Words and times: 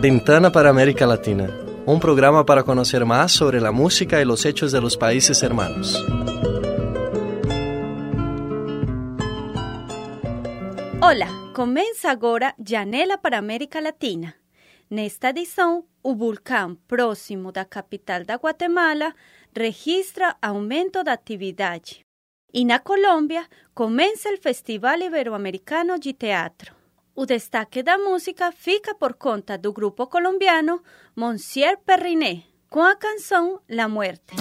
Ventana 0.00 0.52
para 0.52 0.70
América 0.70 1.06
Latina, 1.06 1.48
un 1.84 1.98
programa 1.98 2.46
para 2.46 2.62
conocer 2.62 3.04
más 3.04 3.32
sobre 3.32 3.60
la 3.60 3.72
música 3.72 4.20
y 4.20 4.24
los 4.24 4.46
hechos 4.46 4.70
de 4.70 4.80
los 4.80 4.96
países 4.96 5.42
hermanos. 5.42 6.04
Olá, 11.02 11.28
começa 11.52 12.10
agora 12.10 12.54
Janela 12.58 13.18
para 13.18 13.38
América 13.38 13.80
Latina. 13.80 14.36
Nesta 14.88 15.30
edição, 15.30 15.84
o 16.02 16.14
vulcão 16.14 16.76
próximo 16.86 17.50
da 17.50 17.64
capital 17.64 18.24
da 18.24 18.36
Guatemala 18.36 19.12
registra 19.52 20.36
aumento 20.40 21.02
da 21.02 21.12
atividade. 21.12 22.07
E 22.52 22.64
na 22.64 22.78
Colômbia, 22.78 23.46
começa 23.74 24.32
o 24.32 24.38
Festival 24.38 24.98
Iberoamericano 25.00 25.98
de 25.98 26.14
Teatro. 26.14 26.74
O 27.14 27.26
destaque 27.26 27.82
da 27.82 27.98
música 27.98 28.50
fica 28.50 28.94
por 28.94 29.14
conta 29.14 29.58
do 29.58 29.70
grupo 29.70 30.06
colombiano 30.06 30.82
Monsieur 31.14 31.76
Perriné, 31.84 32.44
com 32.70 32.80
a 32.80 32.96
canção 32.96 33.60
La 33.68 33.86
Muerte. 33.86 34.34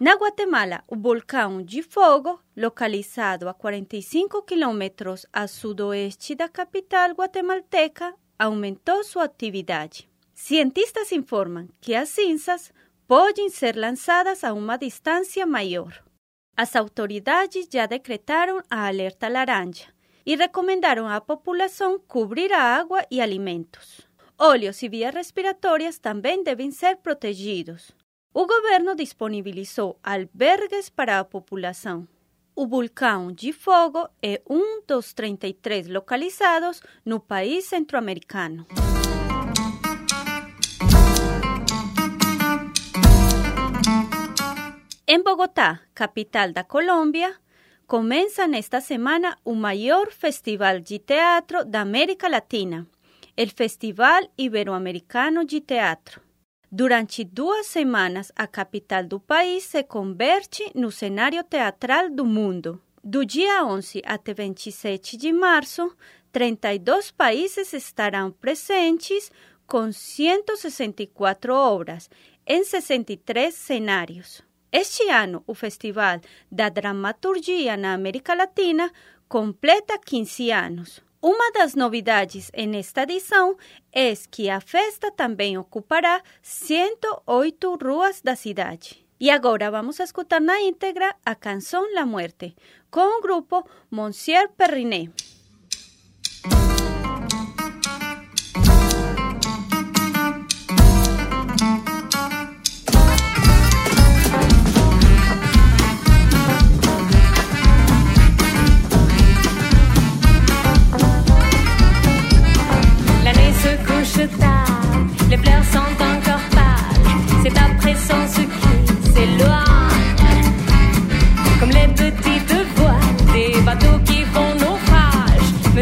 Na 0.00 0.14
Guatemala, 0.14 0.82
o 0.88 0.96
vulcão 0.96 1.62
de 1.62 1.82
fogo, 1.82 2.40
localizado 2.56 3.46
a 3.46 3.52
45 3.52 4.42
quilômetros 4.42 5.26
a 5.30 5.46
sudoeste 5.46 6.34
da 6.34 6.48
capital 6.48 7.10
guatemalteca, 7.10 8.14
aumentou 8.38 9.04
sua 9.04 9.24
atividade. 9.24 10.08
Cientistas 10.40 11.10
informam 11.10 11.68
que 11.80 11.96
as 11.96 12.10
cinzas 12.10 12.72
podem 13.08 13.50
ser 13.50 13.76
lançadas 13.76 14.44
a 14.44 14.52
uma 14.52 14.78
distância 14.78 15.44
maior. 15.44 16.00
As 16.56 16.76
autoridades 16.76 17.66
já 17.70 17.86
decretaram 17.86 18.62
a 18.70 18.86
alerta 18.86 19.28
laranja 19.28 19.86
e 20.24 20.36
recomendaram 20.36 21.08
à 21.08 21.20
população 21.20 21.98
cobrir 21.98 22.52
a 22.52 22.62
água 22.62 23.04
e 23.10 23.20
alimentos. 23.20 24.08
Óleos 24.38 24.80
e 24.80 24.88
vias 24.88 25.12
respiratórias 25.12 25.98
também 25.98 26.44
devem 26.44 26.70
ser 26.70 26.98
protegidos. 26.98 27.90
O 28.32 28.46
governo 28.46 28.94
disponibilizou 28.94 29.98
albergues 30.04 30.88
para 30.88 31.18
a 31.18 31.24
população. 31.24 32.06
O 32.54 32.64
vulcão 32.64 33.32
de 33.32 33.52
fogo 33.52 34.08
é 34.22 34.40
um 34.48 34.82
dos 34.86 35.12
33 35.12 35.88
localizados 35.88 36.80
no 37.04 37.18
país 37.18 37.64
centro-americano. 37.64 38.64
Em 45.10 45.22
Bogotá, 45.22 45.80
capital 45.94 46.52
da 46.52 46.62
Colômbia, 46.62 47.34
começa 47.86 48.46
nesta 48.46 48.78
semana 48.78 49.38
o 49.42 49.54
maior 49.54 50.12
festival 50.12 50.80
de 50.80 50.98
teatro 50.98 51.64
da 51.64 51.80
América 51.80 52.28
Latina, 52.28 52.86
o 53.34 53.56
Festival 53.56 54.30
Iberoamericano 54.36 55.46
de 55.46 55.62
Teatro. 55.62 56.20
Durante 56.70 57.24
duas 57.24 57.68
semanas, 57.68 58.30
a 58.36 58.46
capital 58.46 59.02
do 59.02 59.18
país 59.18 59.64
se 59.64 59.82
converte 59.82 60.70
no 60.74 60.90
cenário 60.92 61.42
teatral 61.42 62.10
do 62.10 62.26
mundo. 62.26 62.78
Do 63.02 63.24
dia 63.24 63.64
11 63.64 64.02
até 64.04 64.34
27 64.34 65.16
de 65.16 65.32
março, 65.32 65.90
32 66.30 67.12
países 67.12 67.72
estarão 67.72 68.30
presentes 68.30 69.32
com 69.66 69.90
164 69.90 71.54
obras 71.54 72.10
em 72.46 72.62
63 72.62 73.54
cenários. 73.54 74.46
Este 74.70 75.08
ano, 75.08 75.42
o 75.46 75.54
Festival 75.54 76.20
da 76.52 76.68
Dramaturgia 76.68 77.76
na 77.76 77.94
América 77.94 78.34
Latina 78.34 78.92
completa 79.26 79.98
15 79.98 80.50
anos. 80.50 81.02
Uma 81.22 81.50
das 81.52 81.74
novidades 81.74 82.50
nesta 82.54 83.02
edição 83.02 83.56
é 83.92 84.12
que 84.30 84.50
a 84.50 84.60
festa 84.60 85.10
também 85.10 85.56
ocupará 85.56 86.22
108 86.42 87.78
ruas 87.82 88.20
da 88.20 88.36
cidade. 88.36 89.04
E 89.18 89.30
agora 89.30 89.70
vamos 89.70 89.98
escutar 89.98 90.40
na 90.40 90.60
íntegra 90.60 91.16
a 91.24 91.34
canção 91.34 91.92
La 91.94 92.06
Muerte, 92.06 92.54
com 92.90 93.18
o 93.18 93.22
grupo 93.22 93.66
Monsieur 93.90 94.48
Perrinet. 94.50 95.10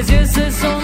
Just 0.06 0.36
you're 0.36 0.75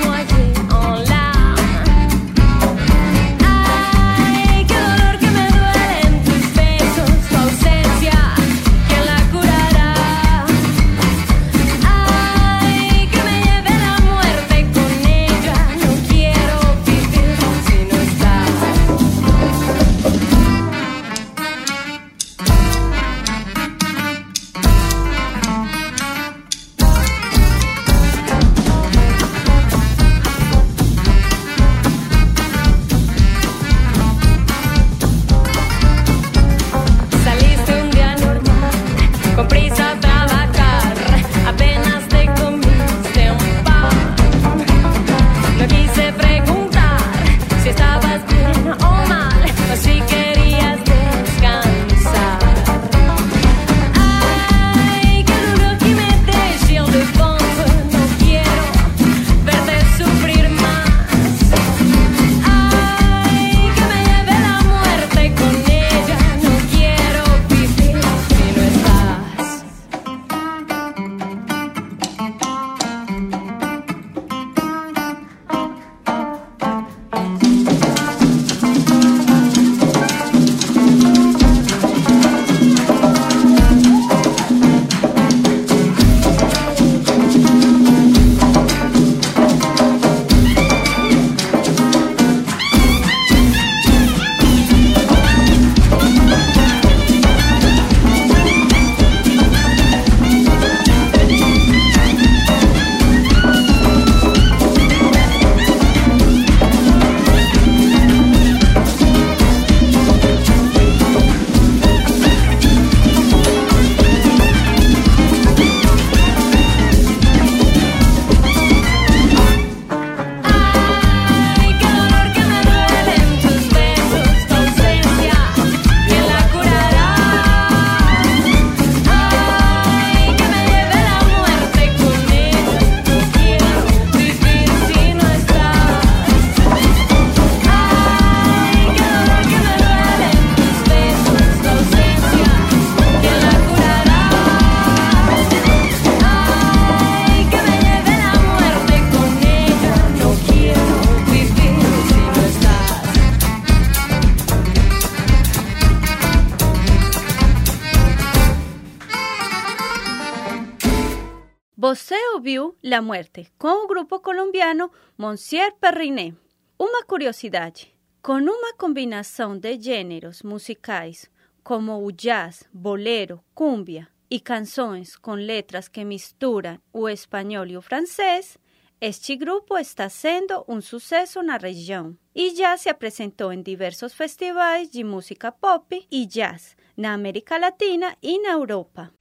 Você 161.94 162.16
ouviu 162.32 162.74
La 162.82 163.02
Muerte 163.02 163.52
com 163.58 163.84
o 163.84 163.86
grupo 163.86 164.18
colombiano 164.20 164.90
Monsieur 165.18 165.74
Perrinet. 165.78 166.34
Uma 166.78 167.04
curiosidade: 167.04 167.94
com 168.22 168.38
uma 168.38 168.72
combinação 168.78 169.58
de 169.58 169.78
gêneros 169.78 170.42
musicais 170.42 171.30
como 171.62 172.02
o 172.02 172.10
jazz, 172.10 172.66
bolero, 172.72 173.44
cumbia 173.54 174.08
e 174.30 174.40
canções 174.40 175.18
com 175.18 175.34
letras 175.34 175.86
que 175.86 176.02
misturam 176.02 176.80
o 176.94 177.10
espanhol 177.10 177.66
e 177.66 177.76
o 177.76 177.82
francês, 177.82 178.56
este 178.98 179.36
grupo 179.36 179.76
está 179.76 180.08
sendo 180.08 180.64
um 180.66 180.80
sucesso 180.80 181.42
na 181.42 181.58
região 181.58 182.16
e 182.34 182.56
já 182.56 182.74
se 182.78 182.88
apresentou 182.88 183.52
em 183.52 183.60
diversos 183.60 184.14
festivais 184.14 184.90
de 184.90 185.04
música 185.04 185.52
pop 185.52 186.08
e 186.10 186.24
jazz 186.24 186.74
na 186.96 187.12
América 187.12 187.58
Latina 187.58 188.16
e 188.22 188.40
na 188.40 188.52
Europa. 188.52 189.12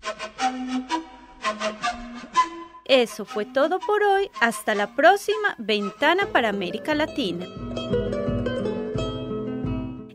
Eso 2.91 3.23
fue 3.23 3.45
todo 3.45 3.79
por 3.79 4.03
hoy. 4.03 4.29
Hasta 4.41 4.75
la 4.75 4.93
próxima 4.97 5.55
Ventana 5.57 6.25
para 6.25 6.49
América 6.49 6.93
Latina. 6.93 7.45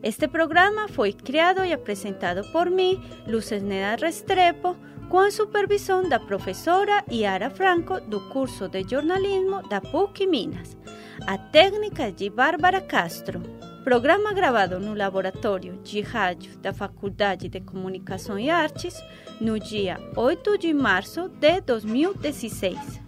Este 0.03 0.27
programa 0.27 0.87
fue 0.87 1.13
creado 1.13 1.65
y 1.65 1.75
presentado 1.77 2.43
por 2.51 2.69
mí, 2.69 3.01
Luces 3.25 3.63
Neda 3.63 3.95
Restrepo, 3.95 4.75
com 5.09 5.21
a 5.21 5.31
supervisão 5.31 6.07
da 6.07 6.19
professora 6.19 7.03
Yara 7.09 7.49
Franco 7.49 7.99
do 7.99 8.29
curso 8.29 8.69
de 8.69 8.83
jornalismo 8.87 9.67
da 9.67 9.81
PUC 9.81 10.27
Minas. 10.27 10.77
A 11.25 11.35
técnica 11.49 12.11
de 12.11 12.29
Bárbara 12.29 12.81
Castro. 12.81 13.41
Programa 13.87 14.33
gravado 14.33 14.81
no 14.81 14.93
laboratório 14.93 15.77
de 15.81 16.01
rádio 16.01 16.57
da 16.57 16.73
Faculdade 16.73 17.47
de 17.47 17.61
Comunicação 17.61 18.37
e 18.37 18.49
Artes 18.49 19.01
no 19.39 19.57
dia 19.57 19.97
8 20.13 20.57
de 20.57 20.73
março 20.73 21.29
de 21.29 21.61
2016. 21.61 23.06